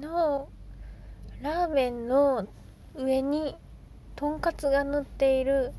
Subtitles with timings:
[0.00, 0.46] 日
[1.42, 2.48] ラーメンの
[2.94, 3.56] 上に
[4.16, 5.72] とんかつが乗っている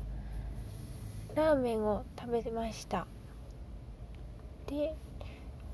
[1.34, 3.06] ラーメンを食べました。
[4.66, 4.96] で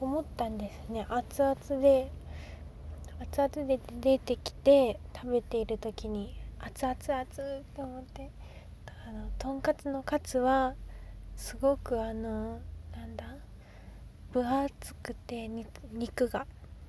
[0.00, 1.06] 思ったんですね。
[1.08, 2.11] 熱々で
[3.21, 7.44] 熱々で出てきて食べている時に熱々熱っ
[7.74, 8.30] て思って
[9.08, 10.74] あのとんかつのカツは
[11.35, 12.60] すごくあの
[12.94, 13.24] なんだ
[14.33, 15.49] 分厚くて
[15.92, 16.46] 肉が。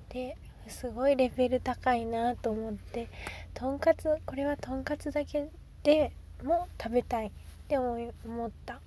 [0.08, 0.36] で
[0.68, 3.08] すごいレベル高いなと思って
[3.54, 5.48] とんかつこれはとんかつだけ
[5.82, 6.12] で
[6.44, 7.30] も食べたいっ
[7.68, 8.10] て思
[8.46, 8.80] った。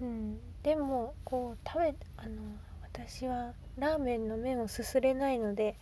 [0.00, 0.38] うん。
[0.62, 2.42] でもこう食べあの
[2.82, 5.76] 私はラーメンの麺をすすれないので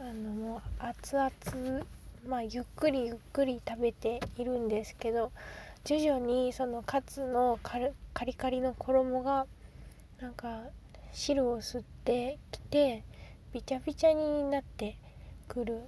[0.00, 1.30] あのもう熱々
[2.26, 5.30] まあゆっくりゆっくり食べているんですけど
[5.84, 9.46] 徐々にそのカツのカリカリの衣が
[10.20, 10.62] なんか
[11.12, 13.04] 汁を吸ってきて
[13.52, 14.98] びちゃびちゃになって
[15.48, 15.82] くる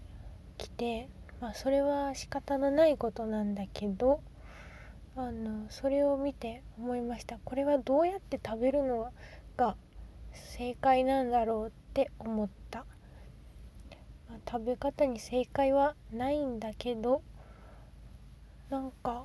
[0.57, 1.09] きて
[1.41, 4.21] まあそれは仕方のないことなんだけど
[5.17, 7.39] あのそれを見て思いました。
[7.45, 9.13] これはどうやって食べるの
[9.57, 9.77] が
[10.33, 12.85] 正解なんだろうって思った、
[14.29, 17.23] まあ、食べ方に正解はないんだけど
[18.71, 19.25] なんか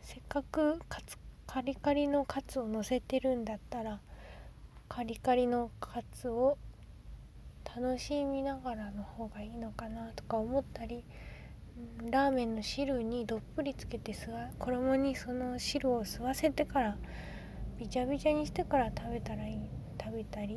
[0.00, 4.00] せっかくカツカリカリのカツをのせてるんだったら
[4.88, 6.56] カリカリのカツを
[7.80, 11.04] 楽しみながらの方がいいのかなとか思ったり、
[12.10, 14.16] ラーメンの汁にどっぷりつけて
[14.58, 16.96] 衣にその汁を吸わせてから
[17.78, 19.58] びちゃびちゃにしてから食べたらいい
[20.02, 20.56] 食べたり、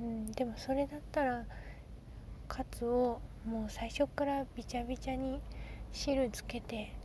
[0.00, 1.44] うん、でもそれだったら
[2.48, 5.40] カツをもう最初からびちゃびちゃに
[5.92, 6.96] 汁つけて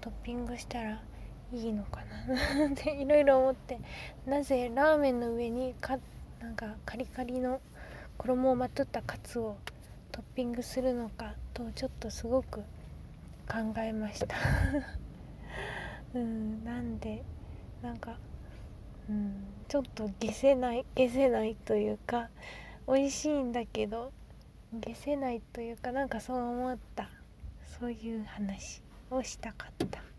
[0.00, 1.04] トッピングしたら
[1.52, 2.00] いいのか
[2.58, 3.78] なっていろいろ思って
[4.26, 6.00] なぜラーメンの上にか
[6.40, 7.60] なんかカリカリの
[8.18, 9.56] 衣をまとったカツを
[10.12, 12.60] トッピングするのかとちょっとすごく
[13.48, 14.36] 考えました
[16.14, 17.22] うんなんで
[17.82, 18.18] なんか、
[19.08, 22.30] うん、ちょっと消せない消せないというか
[22.88, 24.12] 美味しいんだけど
[24.84, 27.08] 消せないというかなんかそう思った
[27.78, 30.15] そういう話をしたかった。